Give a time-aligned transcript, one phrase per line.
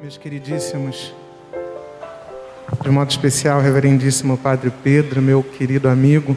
[0.00, 1.12] Meus queridíssimos,
[2.80, 6.36] de modo especial, reverendíssimo Padre Pedro, meu querido amigo,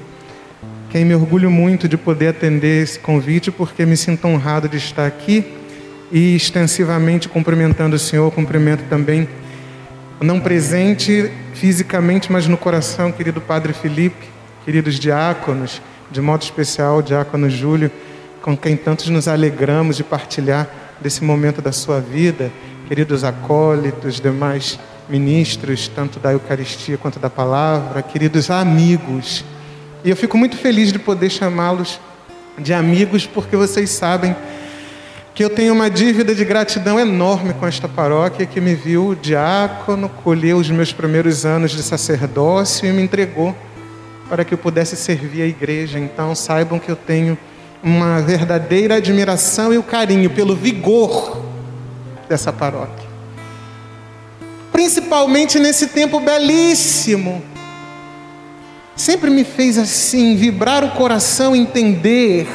[0.90, 5.06] quem me orgulho muito de poder atender esse convite, porque me sinto honrado de estar
[5.06, 5.54] aqui
[6.12, 9.30] e extensivamente cumprimentando o Senhor, cumprimento também,
[10.20, 14.28] não presente fisicamente, mas no coração, querido Padre Felipe,
[14.66, 17.92] queridos diáconos, de modo especial, o diácono Júlio,
[18.42, 20.68] com quem tantos nos alegramos de partilhar
[21.00, 22.52] desse momento da sua vida
[22.88, 29.44] queridos acólitos, demais ministros, tanto da Eucaristia quanto da palavra, queridos amigos.
[30.04, 32.00] E eu fico muito feliz de poder chamá-los
[32.58, 34.36] de amigos, porque vocês sabem
[35.34, 40.10] que eu tenho uma dívida de gratidão enorme com esta paróquia que me viu diácono,
[40.24, 43.56] colheu os meus primeiros anos de sacerdócio e me entregou
[44.30, 46.00] para que eu pudesse servir a igreja.
[46.00, 47.38] Então saibam que eu tenho
[47.84, 51.41] uma verdadeira admiração e o carinho pelo vigor
[52.32, 53.10] dessa paróquia.
[54.72, 57.44] Principalmente nesse tempo belíssimo.
[58.96, 62.48] Sempre me fez assim vibrar o coração, entender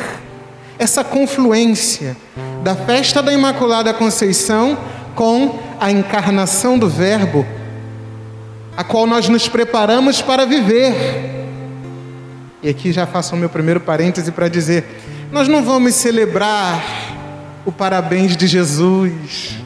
[0.79, 2.17] essa confluência
[2.65, 4.79] da festa da Imaculada Conceição
[5.15, 7.45] com a encarnação do Verbo,
[8.79, 10.95] a qual nós nos preparamos para viver.
[12.63, 14.85] E aqui já faço o meu primeiro parêntese para dizer:
[15.31, 17.06] nós não vamos celebrar
[17.67, 19.57] o parabéns de Jesus,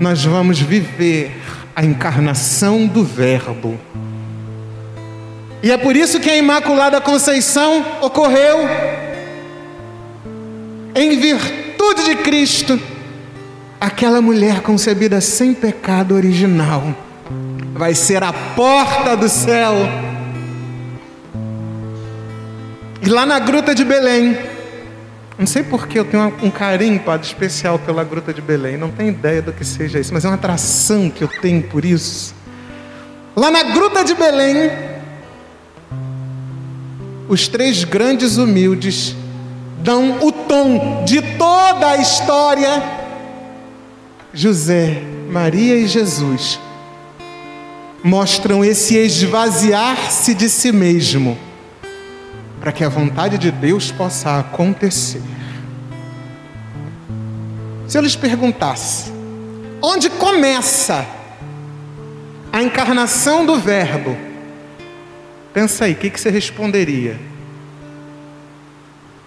[0.00, 1.40] nós vamos viver
[1.74, 3.78] a encarnação do Verbo.
[5.62, 8.68] E é por isso que a Imaculada Conceição ocorreu
[10.96, 12.78] em virtude de Cristo.
[13.80, 16.82] Aquela mulher concebida sem pecado original
[17.72, 19.74] vai ser a porta do céu.
[23.00, 24.53] E lá na gruta de Belém,
[25.36, 28.76] não sei porque eu tenho um carinho, Padre, especial pela Gruta de Belém.
[28.76, 31.84] Não tenho ideia do que seja isso, mas é uma atração que eu tenho por
[31.84, 32.34] isso.
[33.34, 34.70] Lá na Gruta de Belém,
[37.28, 39.16] os três grandes humildes
[39.82, 42.82] dão o tom de toda a história.
[44.32, 46.60] José, Maria e Jesus
[48.04, 51.36] mostram esse esvaziar-se de si mesmo
[52.64, 55.20] para que a vontade de Deus possa acontecer.
[57.86, 59.12] Se eu lhes perguntasse,
[59.82, 61.06] onde começa
[62.50, 64.16] a encarnação do Verbo?
[65.52, 67.20] Pensa aí, o que, que você responderia?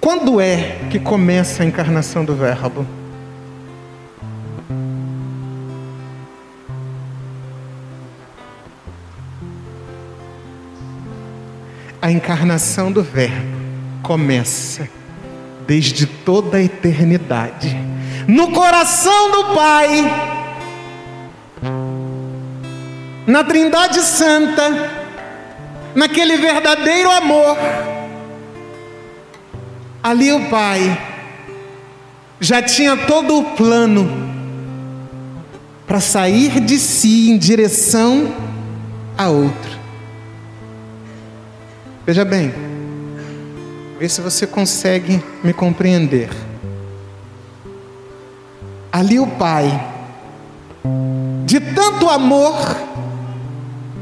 [0.01, 2.87] Quando é que começa a encarnação do Verbo?
[12.07, 13.45] A encarnação do Verbo
[14.01, 14.87] começa
[15.67, 17.75] desde toda a eternidade,
[18.25, 20.09] no coração do Pai,
[23.27, 24.89] na Trindade Santa,
[25.93, 27.57] naquele verdadeiro amor.
[30.01, 30.97] Ali o Pai
[32.39, 34.09] já tinha todo o plano
[35.85, 38.33] para sair de si em direção
[39.17, 39.76] a outro.
[42.07, 42.53] Veja bem,
[43.99, 46.29] vê se você consegue me compreender.
[48.89, 49.67] Ali o Pai,
[51.43, 52.55] de tanto amor,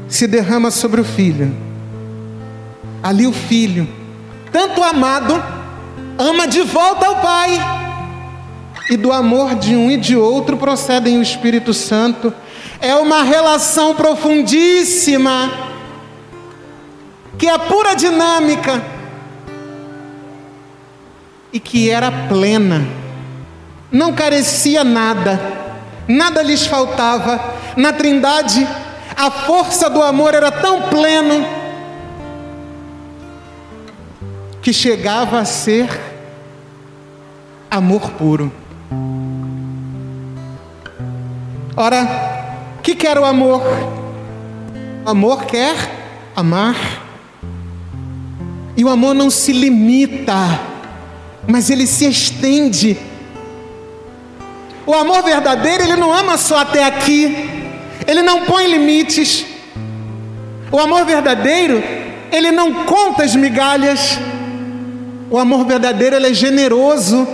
[0.08, 1.52] se derrama sobre o Filho.
[3.02, 3.88] Ali o Filho,
[4.52, 5.42] tanto amado,
[6.16, 7.58] ama de volta ao Pai.
[8.88, 12.32] E do amor de um e de outro procedem o Espírito Santo.
[12.80, 15.65] É uma relação profundíssima
[17.38, 18.82] que é pura dinâmica
[21.52, 22.86] e que era plena,
[23.90, 25.40] não carecia nada,
[26.08, 27.54] nada lhes faltava.
[27.76, 28.66] Na Trindade,
[29.16, 31.46] a força do amor era tão pleno
[34.62, 35.88] que chegava a ser
[37.70, 38.52] amor puro.
[41.76, 42.02] Ora,
[42.78, 43.62] o que quer o amor?
[45.04, 45.76] O amor quer
[46.34, 47.05] amar.
[48.76, 50.34] E o amor não se limita,
[51.46, 52.96] mas ele se estende.
[54.84, 57.48] O amor verdadeiro, ele não ama só até aqui,
[58.06, 59.46] ele não põe limites.
[60.70, 61.82] O amor verdadeiro,
[62.30, 64.18] ele não conta as migalhas.
[65.30, 67.26] O amor verdadeiro, ele é generoso.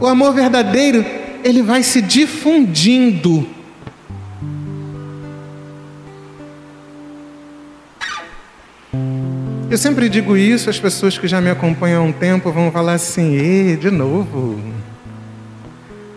[0.00, 1.04] O amor verdadeiro,
[1.44, 3.46] ele vai se difundindo.
[9.72, 12.92] Eu sempre digo isso, as pessoas que já me acompanham há um tempo vão falar
[12.92, 14.60] assim: e de novo.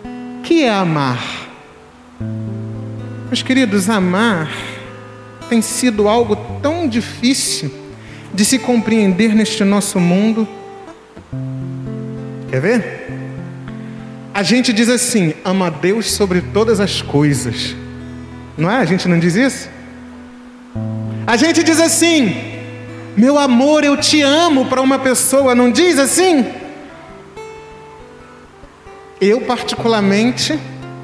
[0.04, 1.48] O que é amar?
[3.28, 4.50] Meus queridos, amar
[5.48, 7.72] tem sido algo tão difícil
[8.34, 10.46] de se compreender neste nosso mundo.
[12.50, 13.08] Quer ver?
[14.34, 17.74] A gente diz assim: ama Deus sobre todas as coisas.
[18.54, 18.76] Não é?
[18.76, 19.70] A gente não diz isso?
[21.26, 22.55] A gente diz assim:
[23.16, 26.44] meu amor, eu te amo para uma pessoa, não diz assim?
[29.20, 30.58] Eu, particularmente,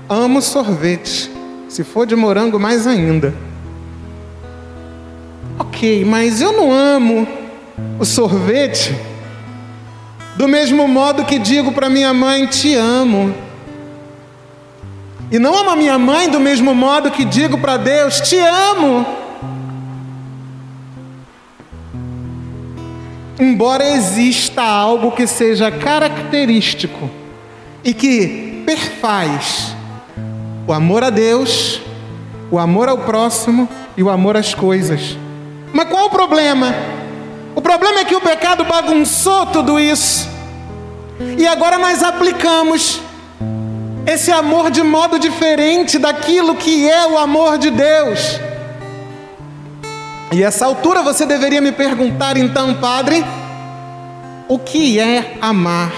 [0.09, 1.31] amo sorvete.
[1.69, 3.32] Se for de morango, mais ainda.
[5.59, 7.26] Ok, mas eu não amo
[7.99, 8.94] o sorvete
[10.37, 13.35] do mesmo modo que digo para minha mãe: Te amo.
[15.31, 19.21] E não amo a minha mãe do mesmo modo que digo para Deus: Te amo.
[23.42, 27.10] Embora exista algo que seja característico
[27.82, 29.74] e que perfaz
[30.64, 31.80] o amor a Deus,
[32.52, 35.18] o amor ao próximo e o amor às coisas.
[35.72, 36.72] Mas qual o problema?
[37.56, 40.28] O problema é que o pecado bagunçou tudo isso.
[41.36, 43.00] E agora nós aplicamos
[44.06, 48.38] esse amor de modo diferente daquilo que é o amor de Deus.
[50.32, 53.23] E essa altura você deveria me perguntar então, Padre,
[54.49, 55.93] o que é amar?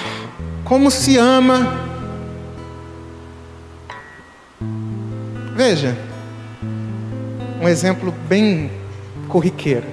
[0.64, 1.84] Como se ama?
[5.54, 5.96] Veja,
[7.60, 8.72] um exemplo bem
[9.28, 9.86] corriqueiro.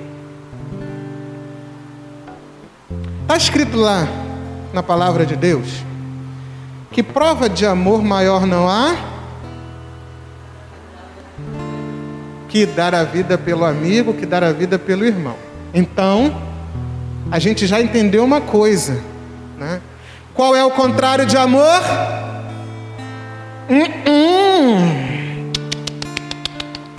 [3.22, 4.08] Está escrito lá
[4.74, 5.84] na palavra de Deus
[6.92, 9.11] que prova de amor maior não há
[12.52, 15.38] que dar a vida pelo amigo, que dar a vida pelo irmão.
[15.74, 16.36] Então,
[17.32, 19.02] a gente já entendeu uma coisa,
[19.58, 19.82] né?
[20.34, 21.82] Qual é o contrário de amor?
[23.70, 25.52] Hum, hum.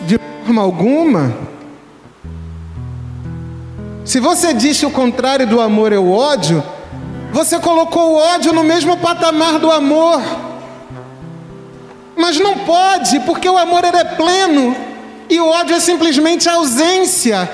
[0.06, 1.34] De forma alguma.
[4.06, 6.64] Se você diz que o contrário do amor é o ódio,
[7.31, 10.22] você colocou o ódio no mesmo patamar do amor.
[12.16, 14.92] Mas não pode, porque o amor é pleno
[15.32, 17.50] e o ódio é simplesmente ausência.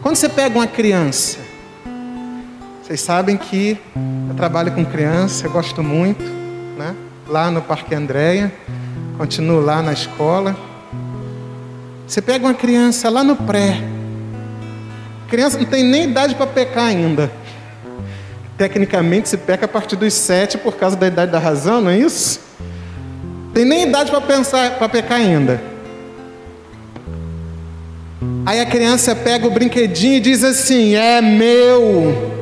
[0.00, 1.36] Quando você pega uma criança,
[2.82, 3.78] vocês sabem que
[4.30, 6.24] eu trabalho com criança, eu gosto muito,
[6.78, 6.96] né?
[7.28, 8.50] Lá no Parque Andréia,
[9.18, 10.56] continuo lá na escola.
[12.06, 13.76] Você pega uma criança lá no pré,
[15.28, 17.30] criança não tem nem idade para pecar ainda.
[18.60, 21.96] Tecnicamente se peca a partir dos sete por causa da idade da razão, não é
[21.96, 22.38] isso?
[23.54, 25.58] Tem nem idade para pensar, para pecar ainda.
[28.44, 32.34] Aí a criança pega o brinquedinho e diz assim: "É meu".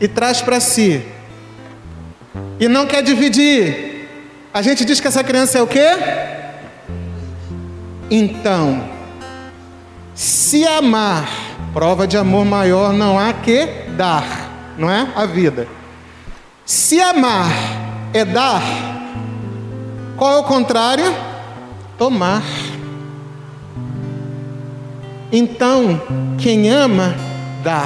[0.00, 1.00] E traz para si.
[2.58, 4.08] E não quer dividir.
[4.52, 5.90] A gente diz que essa criança é o quê?
[8.10, 8.82] Então,
[10.12, 11.28] se amar,
[11.72, 13.64] prova de amor maior não há que
[13.96, 14.41] dar,
[14.76, 15.08] não é?
[15.14, 15.68] A vida.
[16.64, 17.50] Se amar
[18.12, 18.62] é dar,
[20.16, 21.14] qual é o contrário?
[21.98, 22.42] Tomar.
[25.30, 26.00] Então,
[26.38, 27.14] quem ama,
[27.62, 27.84] dá.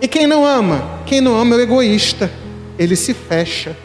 [0.00, 0.82] E quem não ama?
[1.04, 2.30] Quem não ama é o egoísta.
[2.78, 3.76] Ele se fecha.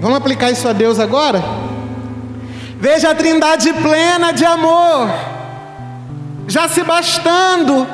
[0.00, 1.42] Vamos aplicar isso a Deus agora?
[2.78, 5.08] Veja a trindade plena de amor,
[6.46, 7.86] já se bastando,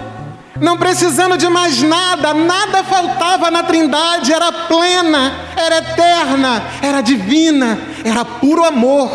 [0.62, 7.76] não precisando de mais nada, nada faltava na trindade, era plena, era eterna, era divina,
[8.04, 9.10] era puro amor.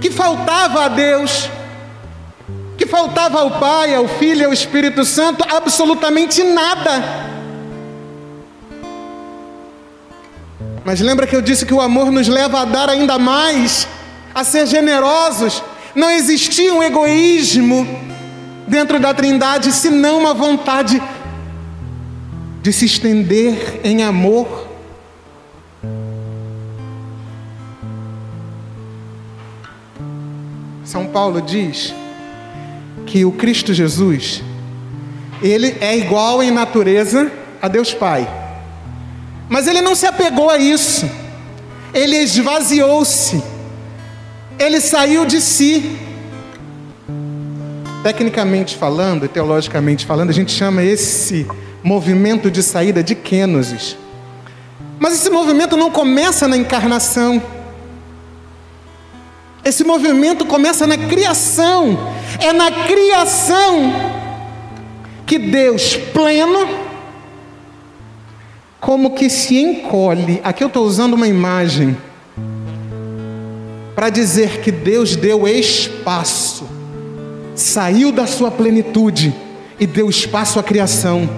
[0.00, 1.50] Que faltava a Deus,
[2.78, 7.26] que faltava ao Pai, ao Filho ao Espírito Santo, absolutamente nada.
[10.84, 13.88] Mas lembra que eu disse que o amor nos leva a dar ainda mais,
[14.32, 15.60] a ser generosos.
[15.92, 18.06] Não existia um egoísmo
[18.66, 21.02] dentro da Trindade, senão uma vontade
[22.62, 24.66] de se estender em amor.
[30.84, 31.94] São Paulo diz
[33.06, 34.42] que o Cristo Jesus,
[35.42, 37.30] ele é igual em natureza
[37.62, 38.28] a Deus Pai.
[39.48, 41.08] Mas ele não se apegou a isso,
[41.94, 43.42] ele esvaziou-se,
[44.58, 45.98] ele saiu de si.
[48.06, 51.44] Tecnicamente falando e teologicamente falando, a gente chama esse
[51.82, 53.96] movimento de saída de kenosis.
[54.96, 57.42] Mas esse movimento não começa na encarnação.
[59.64, 61.98] Esse movimento começa na criação.
[62.38, 63.92] É na criação
[65.26, 66.64] que Deus pleno
[68.80, 70.40] como que se encolhe.
[70.44, 71.96] Aqui eu estou usando uma imagem
[73.96, 76.75] para dizer que Deus deu espaço,
[77.56, 79.34] saiu da sua plenitude
[79.80, 81.28] e deu espaço à criação.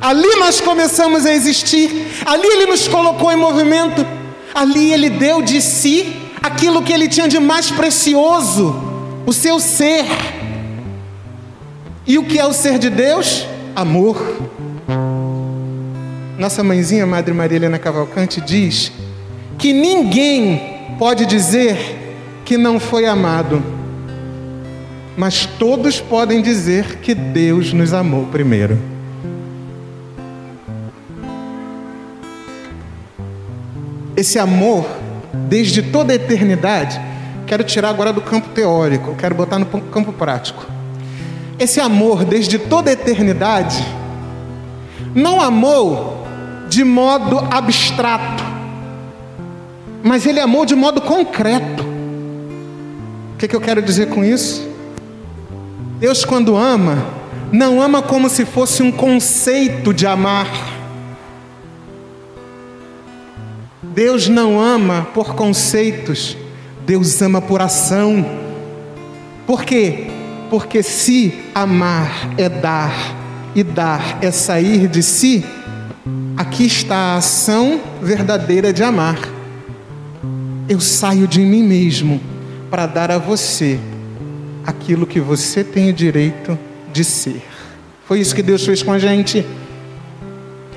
[0.00, 1.90] Ali nós começamos a existir,
[2.26, 4.06] ali Ele nos colocou em movimento,
[4.54, 8.74] ali Ele deu de si aquilo que Ele tinha de mais precioso,
[9.26, 10.04] o seu ser.
[12.06, 13.46] E o que é o ser de Deus?
[13.74, 14.22] Amor.
[16.38, 18.92] Nossa mãezinha, Madre Maria Helena Cavalcante, diz
[19.56, 21.76] que ninguém pode dizer
[22.44, 23.62] que não foi amado,
[25.16, 28.78] mas todos podem dizer que Deus nos amou primeiro.
[34.16, 34.86] Esse amor,
[35.48, 37.00] desde toda a eternidade,
[37.46, 40.64] quero tirar agora do campo teórico, quero botar no campo prático.
[41.58, 43.84] Esse amor, desde toda a eternidade,
[45.14, 46.26] não amou
[46.68, 48.42] de modo abstrato,
[50.02, 51.84] mas ele amou de modo concreto.
[53.34, 54.73] O que, que eu quero dizer com isso?
[56.04, 57.02] Deus, quando ama,
[57.50, 60.46] não ama como se fosse um conceito de amar
[63.82, 66.36] Deus não ama por conceitos,
[66.84, 68.22] Deus ama por ação.
[69.46, 70.08] Por quê?
[70.50, 72.92] Porque se amar é dar
[73.54, 75.42] e dar é sair de si,
[76.36, 79.18] aqui está a ação verdadeira de amar.
[80.68, 82.20] Eu saio de mim mesmo
[82.70, 83.80] para dar a você
[84.66, 86.58] aquilo que você tem o direito
[86.92, 87.42] de ser.
[88.06, 89.44] Foi isso que Deus fez com a gente.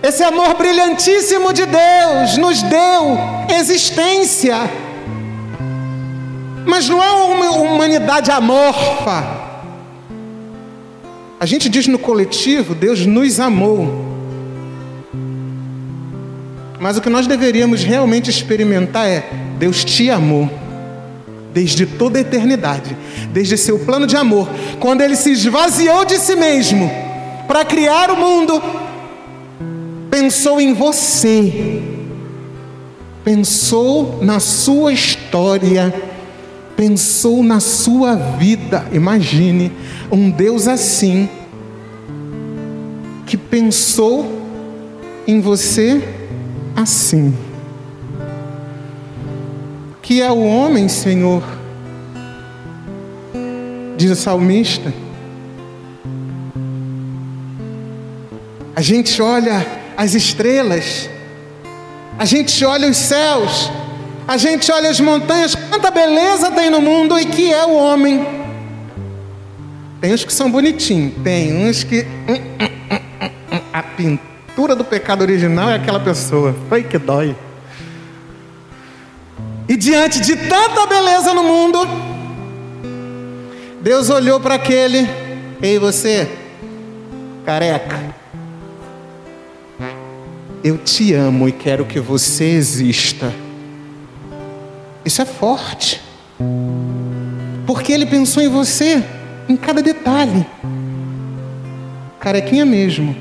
[0.02, 3.18] Esse amor brilhantíssimo de Deus nos deu
[3.58, 4.56] existência.
[6.66, 9.38] Mas não é uma humanidade amorfa.
[11.40, 14.06] A gente diz no coletivo, Deus nos amou.
[16.80, 20.50] Mas o que nós deveríamos realmente experimentar é: Deus te amou
[21.58, 22.96] desde toda a eternidade,
[23.34, 24.48] desde seu plano de amor,
[24.80, 26.88] quando ele se esvaziou de si mesmo
[27.48, 28.62] para criar o mundo
[30.12, 31.82] pensou em você,
[33.24, 35.92] pensou na sua história,
[36.76, 38.86] pensou na sua vida.
[38.94, 39.72] Imagine
[40.12, 41.28] um Deus assim,
[43.26, 44.44] que pensou
[45.26, 46.08] em você
[46.76, 47.34] assim.
[50.08, 51.44] Que é o homem, Senhor,
[53.98, 54.94] diz o salmista.
[58.74, 61.10] A gente olha as estrelas,
[62.18, 63.70] a gente olha os céus,
[64.26, 68.26] a gente olha as montanhas, quanta beleza tem no mundo e que é o homem.
[70.00, 72.04] Tem uns que são bonitinhos, tem uns que.
[72.30, 76.56] Hum, hum, hum, a pintura do pecado original é aquela pessoa.
[76.70, 77.36] Foi que dói.
[79.70, 81.80] E diante de tanta beleza no mundo,
[83.82, 85.08] Deus olhou para aquele,
[85.62, 86.30] ei você,
[87.46, 88.16] careca,
[90.64, 93.34] eu te amo e quero que você exista.
[95.04, 96.02] Isso é forte.
[97.66, 99.04] Porque ele pensou em você,
[99.48, 100.46] em cada detalhe.
[102.20, 103.16] Carequinha mesmo.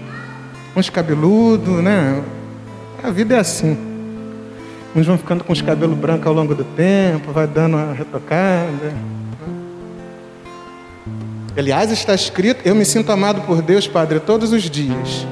[0.74, 2.22] Uns cabeludo, né?
[3.02, 3.95] A vida é assim.
[4.96, 8.94] Uns vão ficando com os cabelos brancos ao longo do tempo, vai dando uma retocada.
[11.54, 15.26] Aliás, está escrito, eu me sinto amado por Deus, Padre, todos os dias.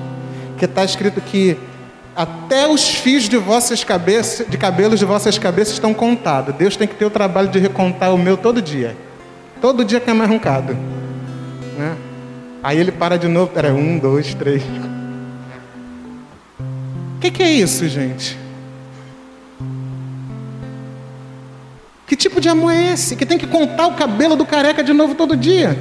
[0.58, 1.56] Que está escrito que
[2.14, 6.54] até os fios de vossas cabeças, de cabelos de vossas cabeças estão contados.
[6.56, 8.94] Deus tem que ter o trabalho de recontar o meu todo dia.
[9.62, 10.76] Todo dia que é mais arrancado.
[11.78, 11.96] Né?
[12.62, 13.50] Aí ele para de novo.
[13.50, 14.62] Pera, um, dois, três.
[17.16, 18.43] O que, que é isso, gente?
[22.14, 23.16] Que tipo de amor é esse?
[23.16, 25.76] Que tem que contar o cabelo do careca de novo todo dia?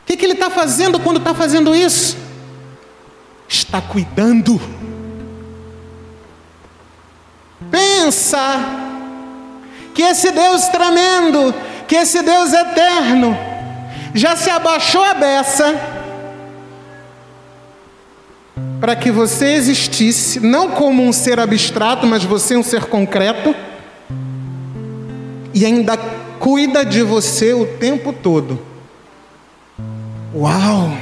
[0.00, 2.16] O que, que ele está fazendo quando está fazendo isso?
[3.48, 4.60] está cuidando.
[7.68, 8.60] Pensa
[9.92, 11.52] que esse Deus tremendo,
[11.88, 13.36] que esse Deus eterno,
[14.14, 15.74] já se abaixou a beça
[18.80, 23.52] para que você existisse, não como um ser abstrato, mas você um ser concreto,
[25.58, 25.96] e ainda
[26.38, 28.60] cuida de você o tempo todo.
[30.32, 30.96] Uau!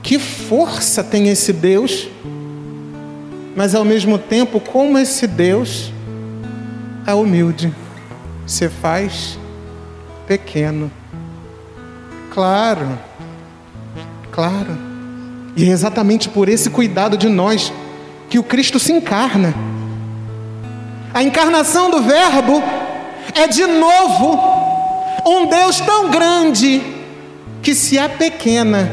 [0.00, 2.08] Que força tem esse Deus,
[3.56, 5.92] mas ao mesmo tempo, como esse Deus
[7.04, 7.74] é humilde,
[8.46, 9.36] se faz
[10.28, 10.88] pequeno.
[12.32, 12.96] Claro,
[14.30, 14.78] claro.
[15.56, 17.72] E é exatamente por esse cuidado de nós
[18.30, 19.52] que o Cristo se encarna.
[21.12, 22.62] A encarnação do Verbo
[23.34, 24.38] é de novo
[25.26, 26.82] um Deus tão grande
[27.62, 28.88] que se apequena,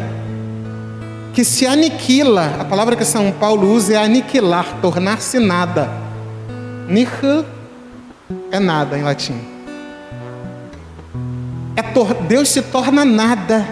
[1.33, 2.55] que se aniquila.
[2.59, 5.89] A palavra que São Paulo usa é aniquilar, tornar-se nada.
[6.87, 7.45] Nihil
[8.51, 9.39] é nada em latim.
[11.75, 11.81] É
[12.27, 13.65] Deus se torna nada.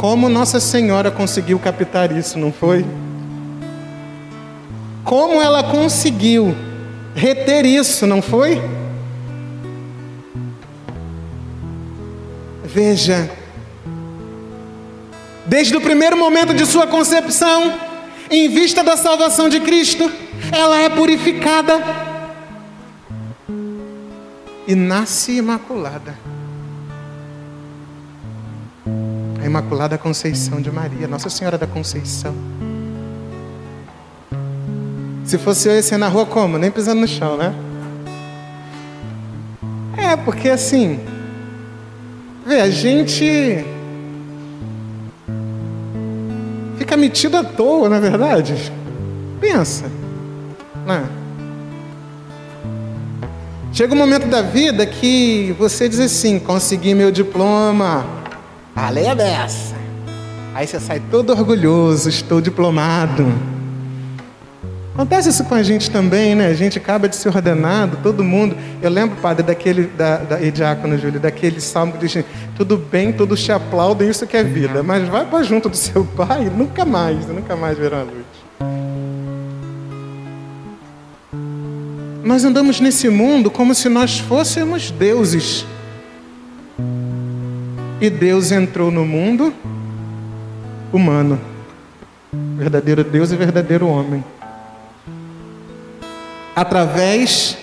[0.00, 2.86] Como Nossa Senhora conseguiu captar isso, não foi?
[5.04, 6.56] Como ela conseguiu
[7.14, 8.62] reter isso, não foi?
[12.64, 13.30] Veja,
[15.44, 17.74] desde o primeiro momento de sua concepção,
[18.30, 20.10] em vista da salvação de Cristo,
[20.50, 21.78] ela é purificada
[24.66, 26.39] e nasce imaculada.
[29.50, 32.32] Imaculada Conceição de Maria, Nossa Senhora da Conceição.
[35.24, 36.56] Se fosse eu, ia na rua como?
[36.56, 37.52] Nem pisando no chão, né?
[39.96, 41.00] É, porque assim,
[42.46, 43.64] vê, a gente
[46.78, 48.72] fica metido à toa, na é verdade.
[49.40, 49.90] Pensa,
[50.86, 51.08] né?
[53.72, 58.19] Chega um momento da vida que você diz assim: consegui meu diploma,
[58.74, 59.74] a lei é dessa.
[60.54, 63.26] Aí você sai todo orgulhoso, estou diplomado.
[64.92, 66.48] Acontece isso com a gente também, né?
[66.48, 68.56] A gente acaba de ser ordenado, todo mundo.
[68.82, 72.24] Eu lembro, padre, daquele, da, da e diácono Júlio, daquele salmo que diz:
[72.56, 74.82] tudo bem, todos te aplaudem, isso que é vida.
[74.82, 78.40] Mas vai para junto do seu pai, nunca mais, nunca mais verão a luz.
[82.22, 85.64] Nós andamos nesse mundo como se nós fôssemos deuses.
[88.00, 89.52] E Deus entrou no mundo
[90.92, 91.38] humano.
[92.56, 94.24] Verdadeiro Deus e verdadeiro homem
[96.60, 97.56] através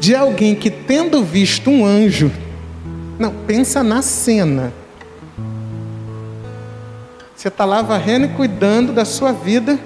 [0.00, 2.32] de alguém que, tendo visto um anjo,
[3.18, 4.72] não, pensa na cena.
[7.34, 9.78] Você está lá varrendo e cuidando da sua vida,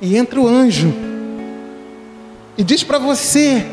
[0.00, 0.92] e entra o anjo,
[2.56, 3.66] e diz para você: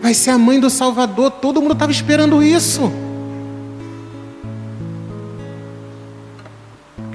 [0.00, 1.32] vai ser a mãe do Salvador.
[1.32, 2.90] Todo mundo estava esperando isso.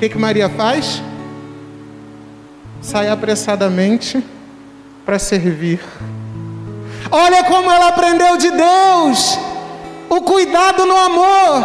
[0.01, 0.99] Que, que Maria faz?
[2.81, 4.23] Sai apressadamente
[5.05, 5.79] para servir.
[7.11, 9.37] Olha como ela aprendeu de Deus
[10.09, 11.63] o cuidado no amor.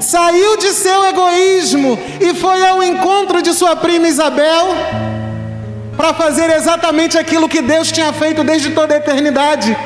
[0.00, 4.68] Saiu de seu egoísmo e foi ao encontro de sua prima Isabel
[5.98, 9.76] para fazer exatamente aquilo que Deus tinha feito desde toda a eternidade.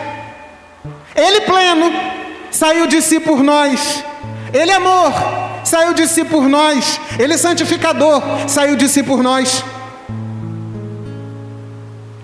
[1.17, 1.93] Ele pleno
[2.53, 4.05] saiu de si por nós.
[4.53, 5.40] Ele amor
[5.71, 7.01] saiu de si por nós.
[7.17, 9.65] Ele santificador saiu de si por nós.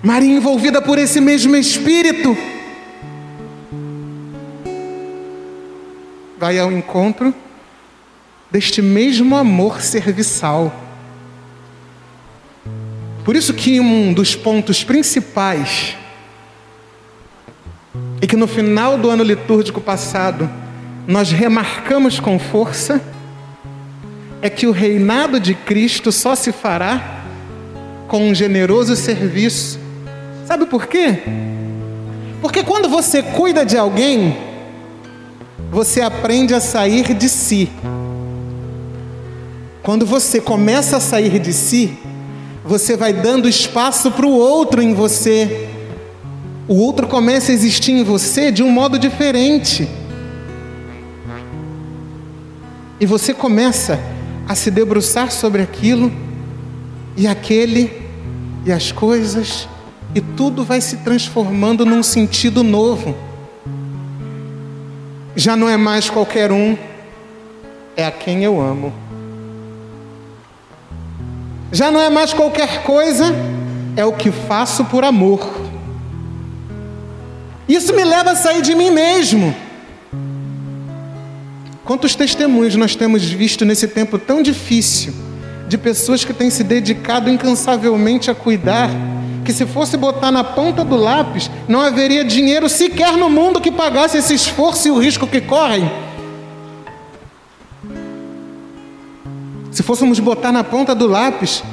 [0.03, 2.37] Maria envolvida por esse mesmo Espírito,
[6.37, 7.33] vai ao encontro
[8.51, 10.73] deste mesmo amor serviçal.
[13.23, 15.95] Por isso que um dos pontos principais
[18.21, 20.49] e que no final do ano litúrgico passado
[21.07, 23.01] nós remarcamos com força
[24.41, 27.23] é que o reinado de Cristo só se fará
[28.07, 29.79] com um generoso serviço
[30.47, 31.23] Sabe por quê?
[32.41, 34.37] Porque quando você cuida de alguém,
[35.69, 37.69] você aprende a sair de si.
[39.83, 41.97] Quando você começa a sair de si,
[42.63, 45.67] você vai dando espaço para o outro em você.
[46.65, 49.85] O outro começa a existir em você de um modo diferente.
[53.01, 53.99] E você começa
[54.47, 56.11] a se debruçar sobre aquilo,
[57.15, 57.91] e aquele,
[58.65, 59.67] e as coisas,
[60.15, 63.15] e tudo vai se transformando num sentido novo.
[65.35, 66.77] Já não é mais qualquer um,
[67.95, 68.93] é a quem eu amo.
[71.71, 73.25] Já não é mais qualquer coisa,
[73.95, 75.67] é o que faço por amor.
[77.67, 79.53] Isso me leva a sair de mim mesmo.
[81.87, 85.13] Quantos testemunhos nós temos visto nesse tempo tão difícil
[85.69, 88.89] de pessoas que têm se dedicado incansavelmente a cuidar
[89.45, 93.71] que se fosse botar na ponta do lápis, não haveria dinheiro sequer no mundo que
[93.71, 95.89] pagasse esse esforço e o risco que correm.
[99.71, 101.63] Se fôssemos botar na ponta do lápis,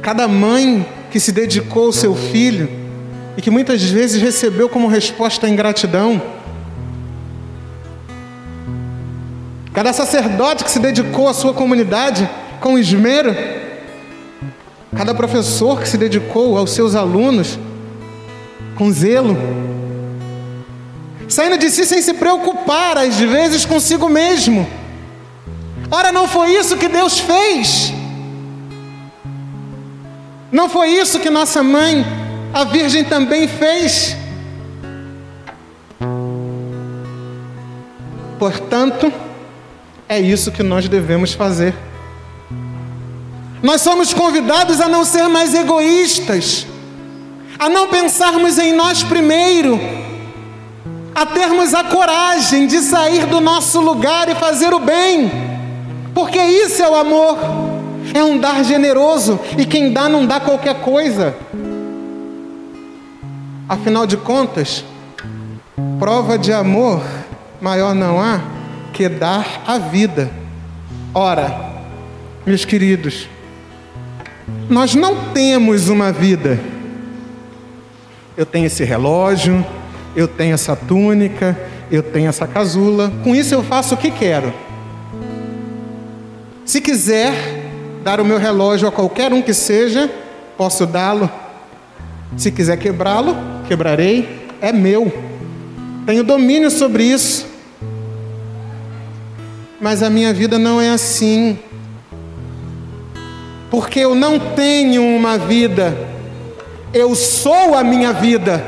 [0.00, 2.66] cada mãe que se dedicou ao seu filho
[3.36, 6.37] e que muitas vezes recebeu como resposta a ingratidão.
[9.78, 13.32] Cada sacerdote que se dedicou à sua comunidade com esmero,
[14.96, 17.56] cada professor que se dedicou aos seus alunos
[18.74, 19.36] com zelo,
[21.28, 24.68] saindo de si sem se preocupar, às vezes consigo mesmo.
[25.88, 27.94] Ora, não foi isso que Deus fez.
[30.50, 32.04] Não foi isso que nossa mãe,
[32.52, 34.16] a Virgem, também fez.
[38.40, 39.27] Portanto,
[40.08, 41.74] é isso que nós devemos fazer.
[43.62, 46.66] Nós somos convidados a não ser mais egoístas,
[47.58, 49.78] a não pensarmos em nós primeiro,
[51.14, 55.30] a termos a coragem de sair do nosso lugar e fazer o bem,
[56.14, 57.36] porque isso é o amor,
[58.14, 61.36] é um dar generoso e quem dá não dá qualquer coisa.
[63.68, 64.84] Afinal de contas,
[65.98, 67.02] prova de amor
[67.60, 68.57] maior não há
[68.98, 70.28] que dar a vida.
[71.14, 71.70] Ora,
[72.44, 73.28] meus queridos,
[74.68, 76.58] nós não temos uma vida.
[78.36, 79.64] Eu tenho esse relógio,
[80.16, 81.56] eu tenho essa túnica,
[81.92, 84.52] eu tenho essa casula, com isso eu faço o que quero.
[86.64, 87.32] Se quiser
[88.02, 90.10] dar o meu relógio a qualquer um que seja,
[90.56, 91.30] posso dá-lo.
[92.36, 93.36] Se quiser quebrá-lo,
[93.68, 95.12] quebrarei, é meu.
[96.04, 97.57] Tenho domínio sobre isso.
[99.80, 101.58] Mas a minha vida não é assim.
[103.70, 105.96] Porque eu não tenho uma vida,
[106.92, 108.64] eu sou a minha vida.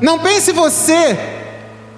[0.00, 1.16] Não pense você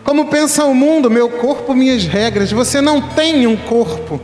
[0.04, 2.50] como pensa o mundo, meu corpo, minhas regras.
[2.50, 4.20] Você não tem um corpo,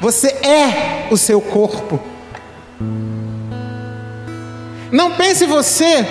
[0.00, 2.00] você é o seu corpo.
[4.90, 6.06] Não pense você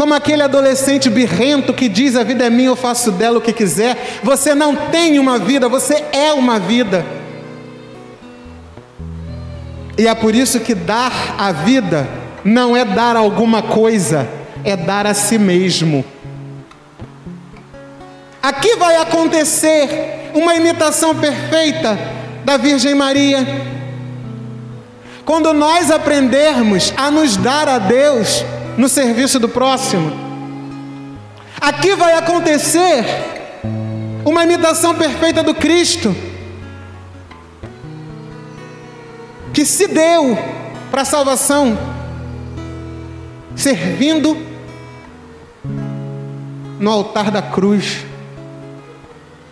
[0.00, 3.52] como aquele adolescente birrento que diz: A vida é minha, eu faço dela o que
[3.52, 4.18] quiser.
[4.22, 7.04] Você não tem uma vida, você é uma vida.
[9.98, 12.08] E é por isso que dar a vida
[12.42, 14.26] não é dar alguma coisa,
[14.64, 16.02] é dar a si mesmo.
[18.42, 21.98] Aqui vai acontecer uma imitação perfeita
[22.42, 23.46] da Virgem Maria.
[25.26, 28.42] Quando nós aprendermos a nos dar a Deus
[28.80, 30.10] no serviço do próximo.
[31.60, 33.04] Aqui vai acontecer
[34.24, 36.16] uma imitação perfeita do Cristo,
[39.52, 40.38] que se deu
[40.90, 41.78] para a salvação,
[43.54, 44.34] servindo
[46.78, 48.06] no altar da cruz,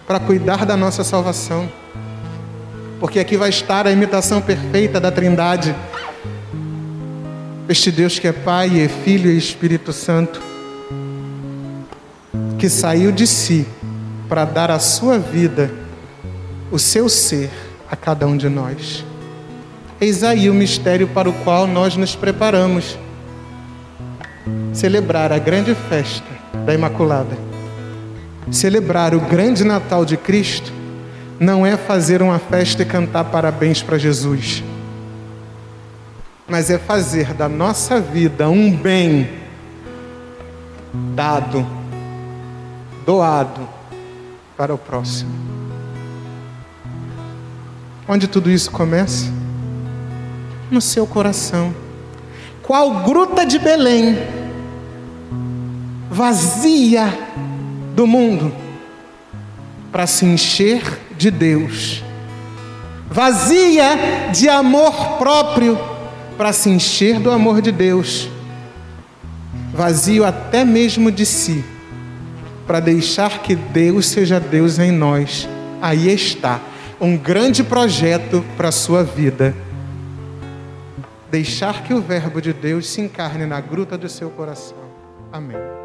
[0.07, 1.71] para cuidar da nossa salvação.
[2.99, 5.77] Porque aqui vai estar a imitação perfeita da Trindade
[7.69, 10.41] este Deus que é Pai, é Filho e Espírito Santo,
[12.59, 13.67] que saiu de si
[14.27, 15.71] para dar a sua vida,
[16.71, 17.51] o seu ser
[17.91, 19.05] a cada um de nós.
[20.01, 22.97] Eis aí o mistério para o qual nós nos preparamos
[24.73, 26.27] celebrar a grande festa
[26.65, 27.37] da Imaculada.
[28.51, 30.73] Celebrar o grande Natal de Cristo
[31.39, 34.63] não é fazer uma festa e cantar parabéns para Jesus
[36.49, 39.29] mas é fazer da nossa vida um bem
[41.15, 41.67] dado,
[43.05, 43.69] doado
[44.57, 45.31] para o próximo.
[48.09, 49.31] Onde tudo isso começa?
[50.71, 51.75] No seu coração.
[52.63, 54.17] Qual gruta de Belém,
[56.11, 57.07] vazia
[57.95, 58.53] do mundo,
[59.93, 60.83] para se encher
[61.17, 62.03] de Deus,
[63.11, 65.79] vazia de amor próprio
[66.39, 68.31] para se encher do amor de Deus,
[69.75, 71.65] vazio até mesmo de si,
[72.65, 75.49] para deixar que Deus seja Deus em nós.
[75.83, 76.61] Aí está
[77.01, 79.53] um grande projeto para a sua vida.
[81.29, 84.79] Deixar que o Verbo de Deus se encarne na gruta do seu coração.
[85.33, 85.78] Amém.